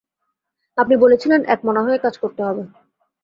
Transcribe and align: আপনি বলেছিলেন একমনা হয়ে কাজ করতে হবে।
আপনি 0.77 0.95
বলেছিলেন 0.97 1.41
একমনা 1.45 1.81
হয়ে 1.83 1.97
কাজ 1.97 2.15
করতে 2.17 2.41
হবে। 2.43 2.63